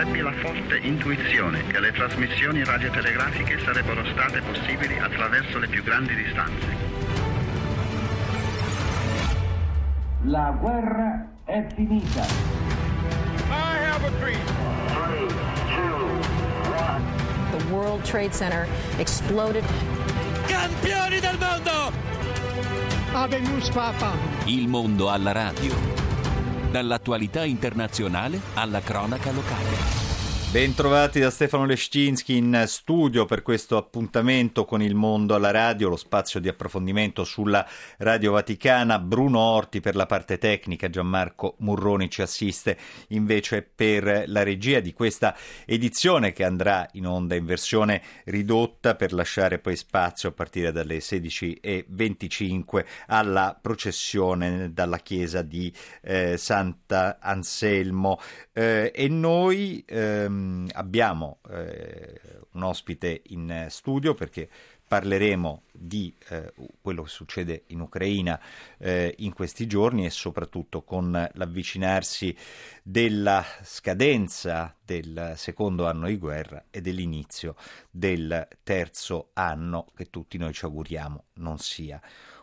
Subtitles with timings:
[0.00, 6.14] Ebbi la forte intuizione che le trasmissioni radiotelegrafiche sarebbero state possibili attraverso le più grandi
[6.14, 6.66] distanze.
[10.22, 12.22] La guerra è finita.
[13.50, 14.40] I have a dream.
[17.50, 19.64] The World Trade Center exploded.
[20.46, 21.92] Campioni del mondo!
[23.12, 24.12] Avemus Papa.
[24.46, 25.74] Il mondo alla radio.
[26.70, 29.99] Dall'attualità internazionale alla cronaca locale.
[30.52, 35.94] Bentrovati da Stefano Lescinski in studio per questo appuntamento con il mondo alla radio, lo
[35.94, 37.64] spazio di approfondimento sulla
[37.98, 38.98] Radio Vaticana.
[38.98, 42.76] Bruno Orti per la parte tecnica, Gianmarco Murroni ci assiste
[43.10, 49.12] invece per la regia di questa edizione che andrà in onda in versione ridotta per
[49.12, 58.18] lasciare poi spazio a partire dalle 16.25 alla processione dalla chiesa di eh, Sant'Anselmo.
[58.52, 60.39] Eh, e noi ehm,
[60.72, 62.20] abbiamo eh,
[62.52, 64.48] un ospite in studio perché
[64.90, 68.40] parleremo di eh, quello che succede in Ucraina
[68.76, 72.36] eh, in questi giorni e soprattutto con l'avvicinarsi
[72.82, 77.54] della scadenza del secondo anno di guerra e dell'inizio
[77.88, 82.00] del terzo anno che tutti noi ci auguriamo non sia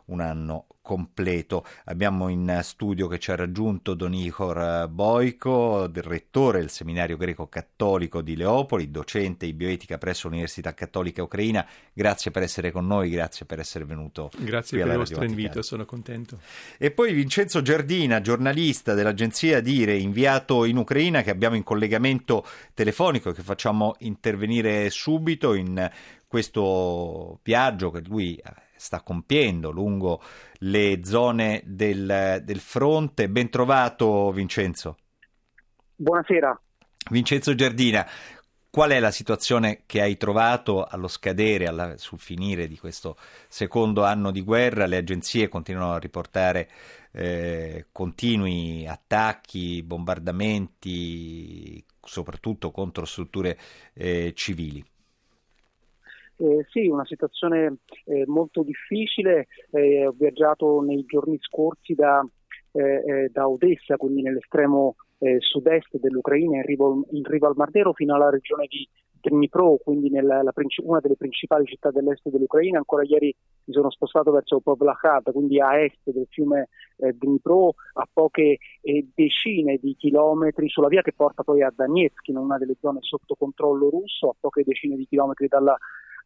[0.07, 1.65] un anno completo.
[1.85, 8.37] Abbiamo in studio che ci ha raggiunto Don Ihor Boico, rettore del seminario greco-cattolico di
[8.37, 11.67] Leopoli, docente di bioetica presso l'Università Cattolica Ucraina.
[11.91, 14.31] Grazie per essere con noi, grazie per essere venuto.
[14.37, 16.39] Grazie per il vostro invito, sono contento.
[16.77, 23.33] E poi Vincenzo Giardina, giornalista dell'agenzia Dire, inviato in Ucraina, che abbiamo in collegamento telefonico,
[23.33, 25.91] che facciamo intervenire subito in
[26.27, 28.41] questo viaggio che lui
[28.77, 30.21] sta compiendo lungo
[30.59, 33.29] le zone del, del fronte.
[33.29, 34.97] Ben trovato Vincenzo.
[35.95, 36.59] Buonasera.
[37.09, 38.07] Vincenzo Giardina,
[38.69, 43.17] qual è la situazione che hai trovato allo scadere, alla, sul finire di questo
[43.47, 44.85] secondo anno di guerra?
[44.85, 46.69] Le agenzie continuano a riportare
[47.11, 53.57] eh, continui attacchi, bombardamenti, soprattutto contro strutture
[53.93, 54.83] eh, civili.
[56.39, 59.47] Eh, sì, una situazione eh, molto difficile.
[59.71, 62.23] Eh, ho viaggiato nei giorni scorsi da,
[62.73, 67.69] eh, eh, da Odessa, quindi nell'estremo eh, sud-est dell'Ucraina, in rivo, in rivo, al Mar
[67.73, 68.87] Nero, fino alla regione di
[69.19, 70.53] Dnipro, quindi nella, la,
[70.83, 72.77] una delle principali città dell'est dell'Ucraina.
[72.77, 78.59] Ancora ieri mi sono spostato verso Povlakhat, quindi a est del fiume Dnipro, a poche
[79.15, 83.35] decine di chilometri sulla via che porta poi a Donetsk, in una delle zone sotto
[83.35, 85.75] controllo russo, a poche decine di chilometri dalla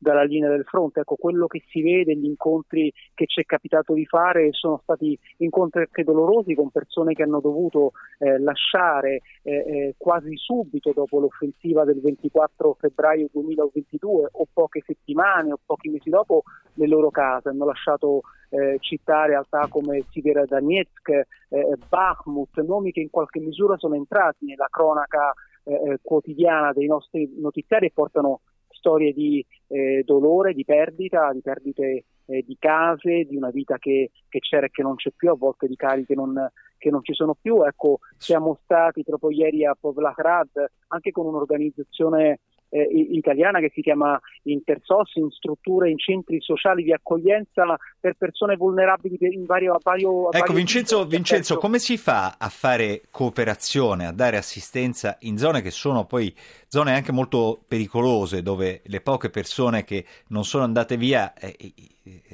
[0.01, 1.01] dalla linea del fronte.
[1.01, 5.17] Ecco, quello che si vede, gli incontri che ci è capitato di fare sono stati
[5.37, 11.19] incontri anche dolorosi con persone che hanno dovuto eh, lasciare eh, eh quasi subito dopo
[11.19, 16.43] l'offensiva del 24 febbraio 2022 o poche settimane o pochi mesi dopo
[16.75, 23.09] le loro case, hanno lasciato eh, città realtà come Siverodonetsk, eh, Bakhmut, nomi che in
[23.11, 25.31] qualche misura sono entrati nella cronaca
[25.63, 31.41] eh, eh quotidiana dei nostri notiziari e portano storie di eh, dolore, di perdita, di
[31.41, 35.29] perdite eh, di case, di una vita che, che, c'era e che non c'è più,
[35.29, 37.63] a volte di cari che non, che non ci sono più.
[37.63, 42.39] Ecco, siamo stati proprio ieri a Povlahrad anche con un'organizzazione
[42.71, 48.55] eh, italiana che si chiama Intersos, in strutture, in centri sociali di accoglienza per persone
[48.55, 54.37] vulnerabili in vario, vario Ecco Vincenzo, Vincenzo, come si fa a fare cooperazione, a dare
[54.37, 56.33] assistenza in zone che sono poi
[56.67, 61.73] zone anche molto pericolose, dove le poche persone che non sono andate via eh,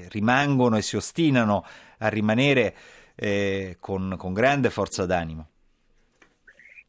[0.09, 1.65] rimangono e si ostinano
[1.97, 2.75] a rimanere
[3.15, 5.47] eh, con, con grande forza d'animo?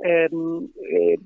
[0.01, 1.19] Eh, eh,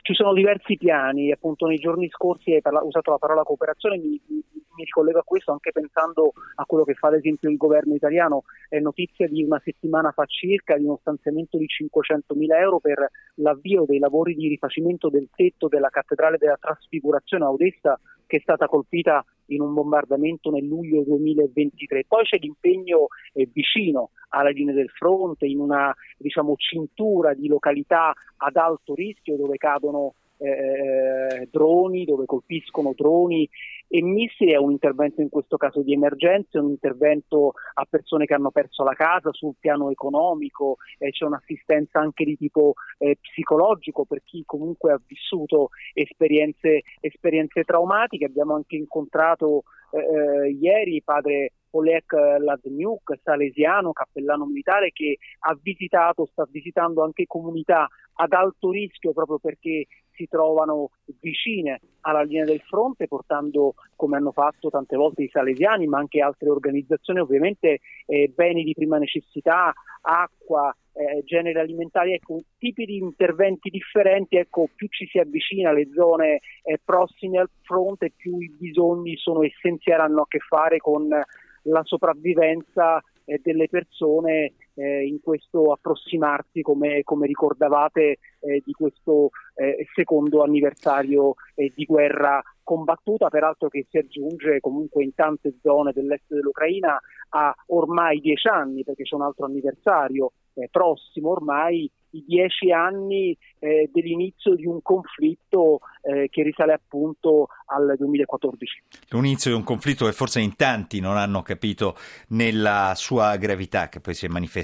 [0.00, 4.20] ci sono diversi piani, appunto nei giorni scorsi hai parla- usato la parola cooperazione, mi,
[4.28, 8.44] mi, ricollego a questo anche pensando a quello che fa ad esempio il governo italiano,
[8.68, 13.10] è notizia di una settimana fa circa di uno stanziamento di 500 mila euro per
[13.36, 18.40] l'avvio dei lavori di rifacimento del tetto della cattedrale della trasfigurazione a Odessa che è
[18.40, 22.04] stata colpita in un bombardamento nel luglio 2023.
[22.06, 28.12] Poi c'è l'impegno eh, vicino alla linea del fronte, in una diciamo, cintura di località
[28.36, 33.48] ad alto rischio dove cadono eh, droni, dove colpiscono droni
[33.94, 38.24] e missili è un intervento in questo caso di emergenza, è un intervento a persone
[38.24, 43.18] che hanno perso la casa sul piano economico, eh, c'è un'assistenza anche di tipo eh,
[43.20, 48.24] psicologico per chi comunque ha vissuto esperienze, esperienze traumatiche.
[48.24, 52.04] Abbiamo anche incontrato eh, ieri padre Oleg
[52.38, 59.38] Ladniuk, salesiano, cappellano militare che ha visitato, sta visitando anche comunità ad alto rischio proprio
[59.38, 60.90] perché si trovano
[61.20, 66.20] vicine alla linea del fronte portando come hanno fatto tante volte i salesiani ma anche
[66.20, 69.72] altre organizzazioni ovviamente eh, beni di prima necessità,
[70.02, 75.88] acqua, eh, generi alimentari, ecco, tipi di interventi differenti, ecco, più ci si avvicina alle
[75.92, 81.08] zone eh, prossime al fronte, più i bisogni sono essenziali, hanno a che fare con
[81.08, 89.30] la sopravvivenza eh, delle persone eh, in questo approssimarsi, come, come ricordavate, eh, di questo
[89.54, 95.92] eh, secondo anniversario eh, di guerra combattuta, peraltro che si aggiunge comunque in tante zone
[95.92, 96.98] dell'est dell'Ucraina
[97.30, 103.36] a ormai dieci anni, perché c'è un altro anniversario eh, prossimo ormai i dieci anni
[103.58, 108.82] eh, dell'inizio di un conflitto che risale appunto al 2014.
[109.10, 111.94] L'inizio di un conflitto che forse in tanti non hanno capito
[112.30, 114.61] nella sua gravità, che poi si è manifestata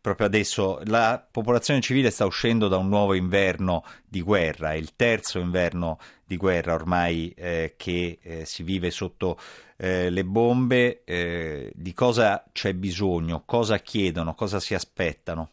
[0.00, 0.80] proprio adesso.
[0.84, 5.98] La popolazione civile sta uscendo da un nuovo inverno di guerra, è il terzo inverno
[6.24, 9.38] di guerra ormai eh, che eh, si vive sotto
[9.76, 11.02] eh, le bombe.
[11.04, 13.42] Eh, di cosa c'è bisogno?
[13.44, 14.34] Cosa chiedono?
[14.34, 15.50] Cosa si aspettano?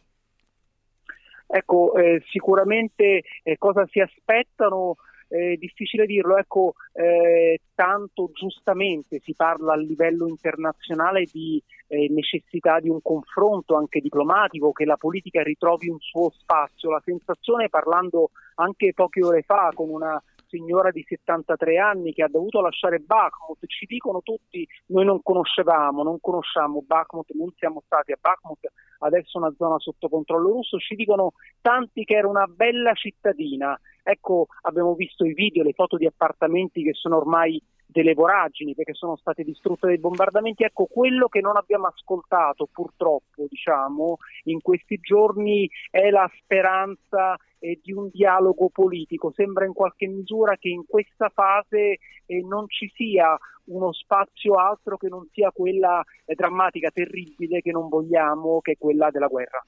[1.46, 4.96] Ecco, eh, sicuramente eh, cosa si aspettano
[5.28, 12.80] è difficile dirlo, ecco, eh, tanto giustamente si parla a livello internazionale di eh, necessità
[12.80, 16.90] di un confronto anche diplomatico, che la politica ritrovi un suo spazio.
[16.90, 22.28] La sensazione, parlando anche poche ore fa con una signora di 73 anni che ha
[22.28, 28.12] dovuto lasciare Bakhmut, ci dicono tutti noi non conoscevamo, non conosciamo Bakhmut, non siamo stati
[28.12, 28.70] a Bakhmut,
[29.00, 33.78] adesso una zona sotto controllo russo, ci dicono tanti che era una bella cittadina.
[34.02, 38.94] Ecco, abbiamo visto i video, le foto di appartamenti che sono ormai delle voragini perché
[38.94, 40.64] sono state distrutte dai bombardamenti.
[40.64, 47.80] Ecco, quello che non abbiamo ascoltato purtroppo, diciamo, in questi giorni è la speranza eh,
[47.82, 49.32] di un dialogo politico.
[49.34, 53.36] Sembra in qualche misura che in questa fase eh, non ci sia
[53.66, 58.76] uno spazio altro che non sia quella eh, drammatica, terribile che non vogliamo, che è
[58.78, 59.64] quella della guerra.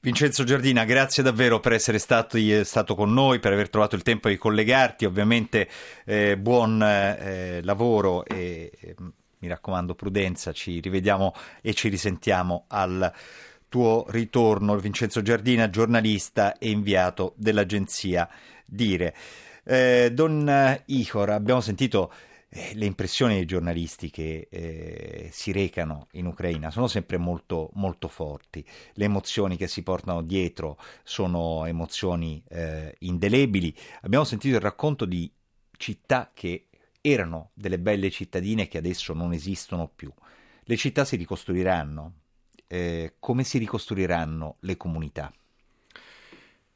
[0.00, 4.02] Vincenzo Giardina, grazie davvero per essere stato, eh, stato con noi, per aver trovato il
[4.02, 5.04] tempo di collegarti.
[5.04, 5.68] Ovviamente
[6.04, 8.70] eh, buon eh, lavoro e
[9.38, 13.12] mi raccomando prudenza, ci rivediamo e ci risentiamo al
[13.74, 14.78] tuo ritorno.
[14.78, 18.28] Vincenzo Giardina, giornalista e inviato dell'agenzia
[18.64, 19.12] Dire.
[19.64, 22.12] Eh, Don Ihor, abbiamo sentito
[22.50, 28.06] eh, le impressioni dei giornalisti che eh, si recano in Ucraina sono sempre molto, molto
[28.06, 33.74] forti, le emozioni che si portano dietro sono emozioni eh, indelebili.
[34.02, 35.28] Abbiamo sentito il racconto di
[35.76, 36.68] città che
[37.00, 40.12] erano delle belle cittadine che adesso non esistono più.
[40.62, 42.22] Le città si ricostruiranno.
[42.74, 45.32] Eh, come si ricostruiranno le comunità?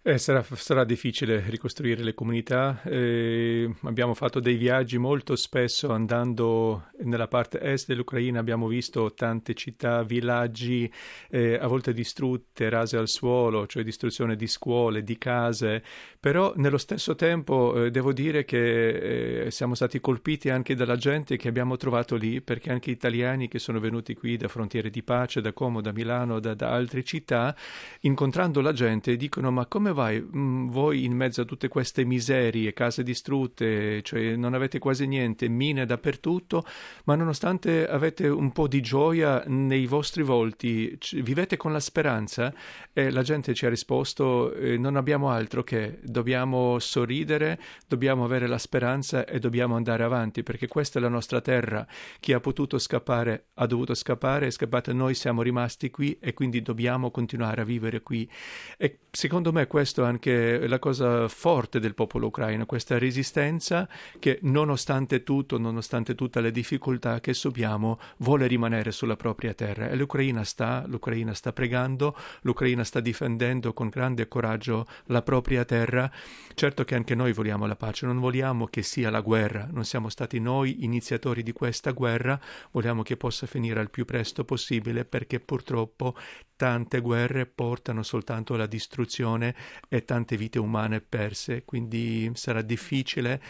[0.00, 2.80] Eh, sarà, sarà, difficile ricostruire le comunità.
[2.84, 8.38] Eh, abbiamo fatto dei viaggi molto spesso andando nella parte est dell'Ucraina.
[8.38, 10.90] Abbiamo visto tante città, villaggi
[11.30, 15.82] eh, a volte distrutte, rase al suolo, cioè distruzione di scuole, di case.
[16.20, 21.36] Però nello stesso tempo eh, devo dire che eh, siamo stati colpiti anche dalla gente
[21.36, 25.40] che abbiamo trovato lì, perché anche italiani che sono venuti qui da Frontiere di Pace,
[25.40, 27.54] da Como, da Milano, da, da altre città,
[28.00, 32.04] incontrando la gente dicono ma come vai mh, mm, voi in mezzo a tutte queste
[32.04, 36.64] miserie, case distrutte, cioè non avete quasi niente, mine dappertutto,
[37.04, 42.52] ma nonostante avete un po' di gioia nei vostri volti, c- vivete con la speranza?
[42.92, 48.48] E la gente ci ha risposto eh, non abbiamo altro che dobbiamo sorridere, dobbiamo avere
[48.48, 51.86] la speranza e dobbiamo andare avanti, perché questa è la nostra terra.
[52.18, 56.60] Chi ha potuto scappare ha dovuto scappare, è scappato, noi siamo rimasti qui e quindi
[56.60, 58.28] dobbiamo continuare a vivere qui.
[58.76, 64.40] E secondo me questo è anche la cosa forte del popolo ucraino, questa resistenza che
[64.42, 69.88] nonostante tutto, nonostante tutte le difficoltà che subiamo, vuole rimanere sulla propria terra.
[69.88, 75.97] E l'Ucraina sta, l'Ucraina sta pregando, l'Ucraina sta difendendo con grande coraggio la propria terra.
[76.54, 80.08] Certo che anche noi vogliamo la pace, non vogliamo che sia la guerra, non siamo
[80.08, 82.38] stati noi iniziatori di questa guerra,
[82.72, 86.14] vogliamo che possa finire al più presto possibile perché purtroppo
[86.56, 89.54] tante guerre portano soltanto alla distruzione
[89.88, 93.40] e tante vite umane perse, quindi sarà difficile.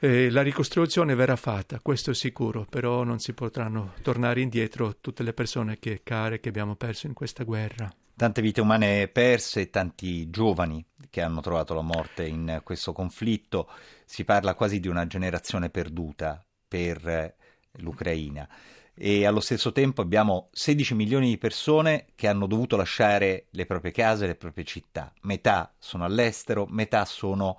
[0.00, 5.22] Eh, la ricostruzione verrà fatta, questo è sicuro, però non si potranno tornare indietro tutte
[5.22, 7.92] le persone che, care che abbiamo perso in questa guerra.
[8.18, 13.70] Tante vite umane perse, tanti giovani che hanno trovato la morte in questo conflitto.
[14.04, 17.36] Si parla quasi di una generazione perduta per
[17.74, 18.48] l'Ucraina
[18.92, 23.92] e allo stesso tempo abbiamo 16 milioni di persone che hanno dovuto lasciare le proprie
[23.92, 25.12] case, le proprie città.
[25.20, 27.56] Metà sono all'estero, metà sono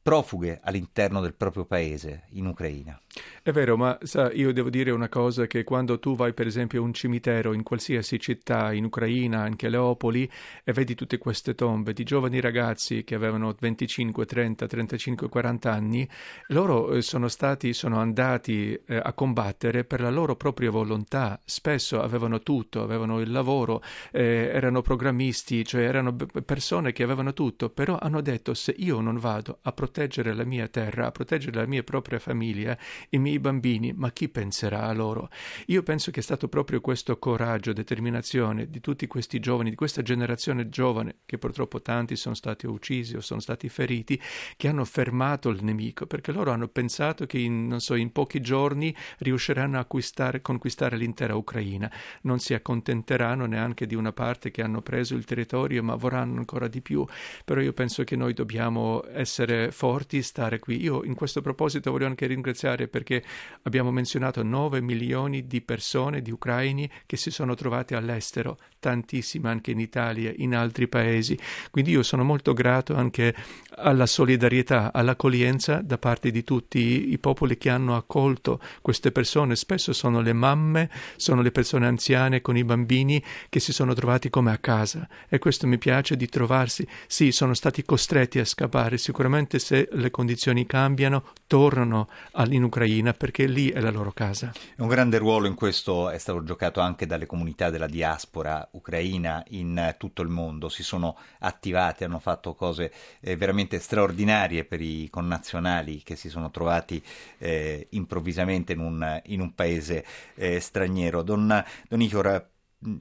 [0.00, 2.98] profughe all'interno del proprio paese in Ucraina.
[3.42, 6.80] È vero, ma sa, io devo dire una cosa che quando tu vai per esempio
[6.80, 10.30] a un cimitero in qualsiasi città in Ucraina, anche a Leopoli,
[10.64, 16.08] e vedi tutte queste tombe di giovani ragazzi che avevano 25, 30, 35, 40 anni,
[16.48, 22.00] loro eh, sono stati, sono andati eh, a combattere per la loro propria volontà, spesso
[22.02, 23.82] avevano tutto, avevano il lavoro,
[24.12, 29.18] eh, erano programmisti, cioè erano persone che avevano tutto, però hanno detto se io non
[29.18, 32.76] vado a proteggere la mia terra, a proteggere la mia propria famiglia,
[33.10, 35.30] i miei bambini, ma chi penserà a loro?
[35.66, 40.02] Io penso che è stato proprio questo coraggio, determinazione di tutti questi giovani, di questa
[40.02, 44.20] generazione giovane, che purtroppo tanti sono stati uccisi o sono stati feriti,
[44.56, 48.94] che hanno fermato il nemico, perché loro hanno pensato che in, so, in pochi giorni
[49.18, 51.90] riusciranno a conquistare l'intera Ucraina.
[52.22, 56.68] Non si accontenteranno neanche di una parte che hanno preso il territorio, ma vorranno ancora
[56.68, 57.04] di più.
[57.44, 60.80] Però io penso che noi dobbiamo essere forti, stare qui.
[60.82, 63.22] Io in questo proposito voglio anche ringraziare perché
[63.62, 69.70] abbiamo menzionato 9 milioni di persone, di ucraini, che si sono trovati all'estero, tantissime anche
[69.70, 71.38] in Italia, in altri paesi.
[71.70, 73.34] Quindi io sono molto grato anche
[73.76, 79.56] alla solidarietà, all'accoglienza da parte di tutti i popoli che hanno accolto queste persone.
[79.56, 84.30] Spesso sono le mamme, sono le persone anziane con i bambini che si sono trovati
[84.30, 85.08] come a casa.
[85.28, 86.86] E questo mi piace di trovarsi.
[87.06, 88.98] Sì, sono stati costretti a scappare.
[88.98, 92.08] Sicuramente se le condizioni cambiano, tornano
[92.50, 94.52] in Ucraina perché lì è la loro casa.
[94.76, 99.96] Un grande ruolo in questo è stato giocato anche dalle comunità della diaspora ucraina in
[99.98, 106.04] tutto il mondo, si sono attivati, hanno fatto cose eh, veramente straordinarie per i connazionali
[106.04, 107.02] che si sono trovati
[107.38, 110.04] eh, improvvisamente in un, in un paese
[110.36, 111.22] eh, straniero.
[111.22, 112.48] Don, Don Ichor,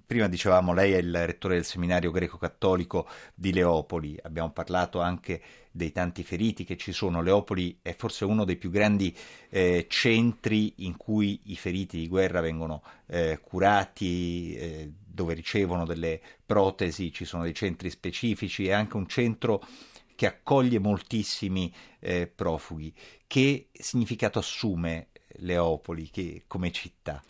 [0.08, 5.40] Prima dicevamo, lei è il rettore del seminario greco-cattolico di Leopoli, abbiamo parlato anche
[5.78, 7.22] dei tanti feriti che ci sono.
[7.22, 9.16] Leopoli è forse uno dei più grandi
[9.50, 16.20] eh, centri in cui i feriti di guerra vengono eh, curati, eh, dove ricevono delle
[16.46, 19.64] protesi, ci sono dei centri specifici, è anche un centro
[20.16, 22.94] che accoglie moltissimi eh, profughi.
[23.26, 27.22] Che significato assume Leopoli che, come città?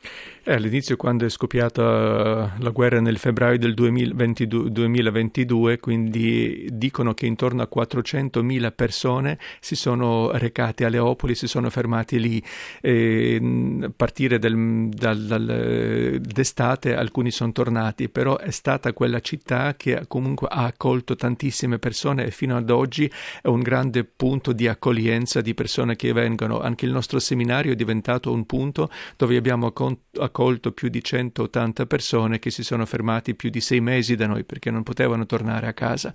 [0.44, 7.26] Eh, all'inizio, quando è scoppiata la guerra nel febbraio del 2022, 2022, quindi dicono che
[7.26, 12.42] intorno a 400.000 persone si sono recate a Leopoli, si sono fermati lì.
[12.82, 13.40] E,
[13.84, 20.06] a partire del, dal, dal, d'estate alcuni sono tornati, però è stata quella città che
[20.08, 23.12] comunque ha accolto tantissime persone e fino ad oggi
[23.42, 26.62] è un grande punto di accoglienza di persone che vengono.
[26.62, 29.74] Anche il nostro seminario è diventato diventato un punto dove abbiamo
[30.20, 34.44] accolto più di 180 persone che si sono fermati più di sei mesi da noi
[34.44, 36.14] perché non potevano tornare a casa.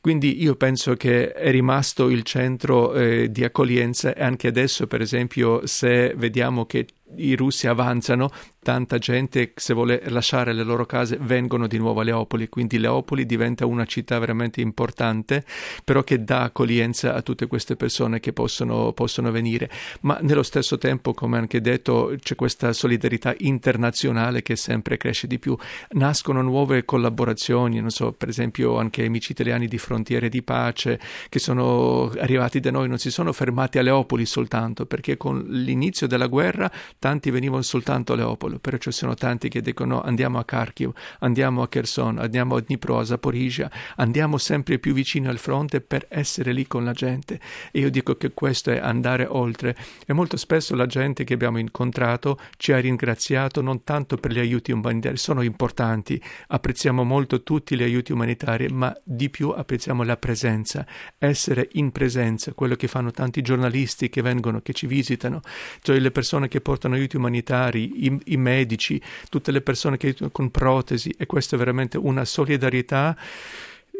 [0.00, 5.00] Quindi io penso che è rimasto il centro eh, di accoglienza e anche adesso, per
[5.00, 6.86] esempio, se vediamo che
[7.16, 8.30] i russi avanzano,
[8.62, 13.26] tanta gente se vuole lasciare le loro case vengono di nuovo a Leopoli, quindi Leopoli
[13.26, 15.44] diventa una città veramente importante,
[15.84, 19.70] però che dà accoglienza a tutte queste persone che possono, possono venire.
[20.00, 25.38] Ma nello stesso tempo, come anche detto, c'è questa solidarietà internazionale che sempre cresce di
[25.38, 25.56] più.
[25.90, 31.38] Nascono nuove collaborazioni, non so, per esempio anche amici italiani di Frontiere di Pace che
[31.38, 36.26] sono arrivati da noi, non si sono fermati a Leopoli soltanto, perché con l'inizio della
[36.28, 40.92] guerra tanti venivano soltanto a Leopoldo, però ci sono tanti che dicono andiamo a Kharkiv,
[41.20, 46.06] andiamo a Kherson, andiamo a Dnipro, a Zaporizhia, andiamo sempre più vicino al fronte per
[46.08, 47.38] essere lì con la gente.
[47.70, 49.76] E io dico che questo è andare oltre.
[50.06, 54.38] E molto spesso la gente che abbiamo incontrato ci ha ringraziato non tanto per gli
[54.38, 60.16] aiuti umanitari, sono importanti, apprezziamo molto tutti gli aiuti umanitari, ma di più apprezziamo la
[60.16, 60.86] presenza,
[61.18, 65.40] essere in presenza, quello che fanno tanti giornalisti che vengono, che ci visitano,
[65.82, 70.06] cioè le persone che portano portano aiuti umanitari, i, i medici, tutte le persone che
[70.06, 73.16] aiutano con protesi e questa è veramente una solidarietà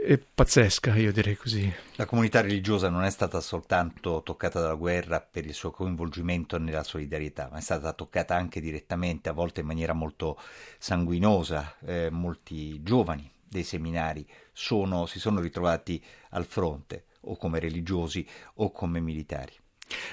[0.05, 1.73] è pazzesca, io direi così.
[1.97, 6.83] La comunità religiosa non è stata soltanto toccata dalla guerra per il suo coinvolgimento nella
[6.83, 10.39] solidarietà, ma è stata toccata anche direttamente, a volte in maniera molto
[10.77, 11.77] sanguinosa.
[11.87, 18.27] Eh, molti giovani dei seminari sono, si sono ritrovati al fronte, o come religiosi
[18.57, 19.55] o come militari.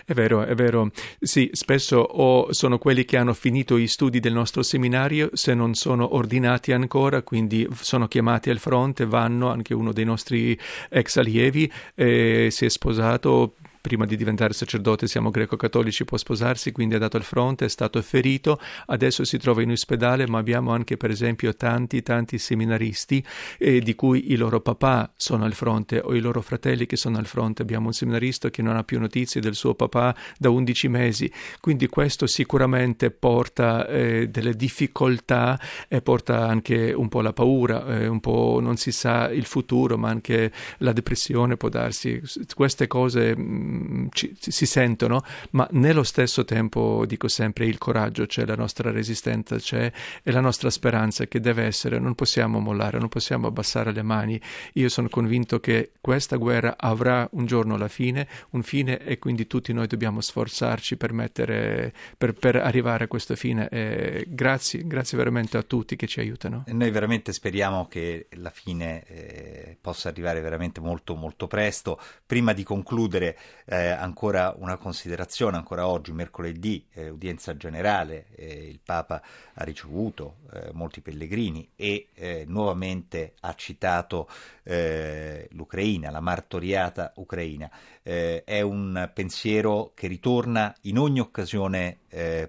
[0.06, 0.92] È vero, è vero.
[1.20, 5.74] Sì, spesso o sono quelli che hanno finito gli studi del nostro seminario, se non
[5.74, 10.58] sono ordinati ancora, quindi sono chiamati al fronte, vanno, anche uno dei nostri
[10.90, 16.94] ex allievi eh, si è sposato prima di diventare sacerdote siamo greco-cattolici, può sposarsi, quindi
[16.94, 20.98] è andato al fronte, è stato ferito, adesso si trova in ospedale, ma abbiamo anche
[20.98, 23.24] per esempio tanti, tanti seminaristi
[23.58, 27.18] eh, di cui i loro papà sono al fronte o i loro fratelli che sono
[27.18, 27.64] al fronte.
[27.64, 31.88] Abbiamo un seminarista che non ha più notizie del suo papà da 11 mesi, quindi
[31.88, 38.20] questo sicuramente porta eh, delle difficoltà e porta anche un po' la paura, eh, un
[38.20, 42.22] po' non si sa il futuro, ma anche la depressione può darsi.
[42.54, 43.36] Queste cose
[43.72, 48.92] mm, ci, si sentono, ma nello stesso tempo dico sempre il coraggio c'è, la nostra
[48.92, 49.92] resistenza c'è
[50.24, 54.40] e la nostra speranza che deve essere, non possiamo mollare, non possiamo abbassare le mani.
[54.74, 59.48] Io sono convinto che questa guerra avrà un giorno la fine, un fine e quindi
[59.48, 63.70] tutti noi dobbiamo sforzarci per, mettere, per, per arrivare a questo fine.
[63.70, 66.63] Eh, grazie, grazie veramente a tutti che ci aiutano.
[66.68, 72.00] E noi veramente speriamo che la fine eh, possa arrivare veramente molto molto presto.
[72.25, 73.38] Prima di concludere
[73.72, 79.22] eh, ancora una considerazione, ancora oggi, mercoledì, eh, udienza generale, eh, il Papa
[79.54, 84.28] ha ricevuto eh, molti pellegrini e eh, nuovamente ha citato
[84.63, 87.70] l'Ucraina, la martoriata Ucraina.
[88.04, 91.98] è un pensiero che ritorna in ogni occasione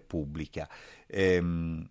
[0.07, 0.69] pubblica.
[1.07, 1.89] Ehm,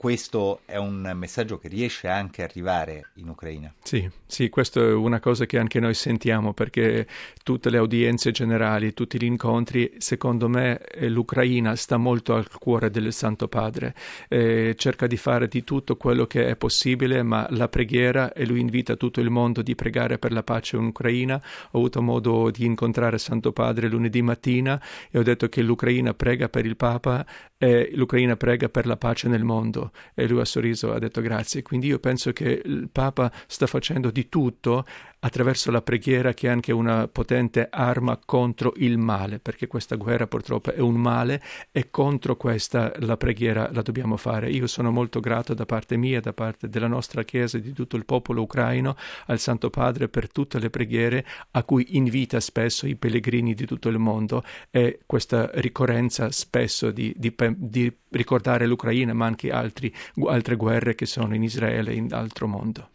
[0.00, 3.70] questo è un messaggio che riesce anche a arrivare in Ucraina.
[3.82, 7.06] Sì, sì, questo è una cosa che anche noi sentiamo perché
[7.42, 12.88] tutte le udienze generali, tutti gli incontri, secondo me eh, l'Ucraina sta molto al cuore
[12.88, 13.94] del Santo Padre,
[14.28, 18.60] eh, cerca di fare di tutto quello che è possibile, ma la preghiera e lui
[18.60, 21.34] invita tutto il mondo di pregare per la pace in Ucraina.
[21.72, 26.48] Ho avuto modo di incontrare Santo Padre lunedì mattina e ho detto che l'Ucraina prega
[26.48, 27.26] per il Papa
[27.58, 31.62] e l'Ucraina prega per la pace nel mondo e lui ha sorriso, ha detto grazie.
[31.62, 34.84] Quindi io penso che il Papa sta facendo di tutto
[35.20, 40.26] attraverso la preghiera che è anche una potente arma contro il male, perché questa guerra
[40.26, 41.42] purtroppo è un male
[41.72, 44.50] e contro questa la preghiera la dobbiamo fare.
[44.50, 47.96] Io sono molto grato da parte mia, da parte della nostra Chiesa e di tutto
[47.96, 52.96] il popolo ucraino al Santo Padre per tutte le preghiere a cui invita spesso i
[52.96, 59.26] pellegrini di tutto il mondo e questa ricorrenza spesso di, di, di ricordare l'Ucraina ma
[59.26, 59.94] anche altri,
[60.26, 62.90] altre guerre che sono in Israele e in altro mondo.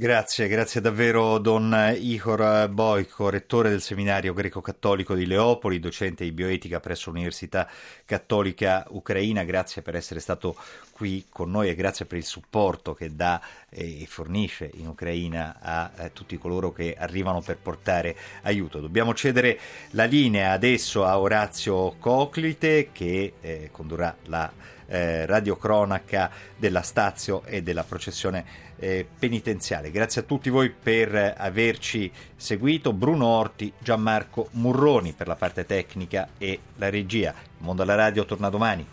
[0.00, 6.80] Grazie, grazie davvero Don Ihor Boico, rettore del seminario greco-cattolico di Leopoli, docente di bioetica
[6.80, 7.68] presso l'Università
[8.06, 10.56] Cattolica Ucraina, grazie per essere stato
[10.90, 15.90] qui con noi e grazie per il supporto che dà e fornisce in Ucraina a,
[15.94, 18.80] a tutti coloro che arrivano per portare aiuto.
[18.80, 19.58] Dobbiamo cedere
[19.90, 24.50] la linea adesso a Orazio Coclite che eh, condurrà la
[24.90, 28.44] eh, radiocronaca della Stazio e della processione
[28.76, 29.90] eh, penitenziale.
[29.90, 32.92] Grazie a tutti voi per averci seguito.
[32.92, 37.30] Bruno Orti, Gianmarco Murroni per la parte tecnica e la regia.
[37.30, 38.84] Il mondo alla radio torna domani.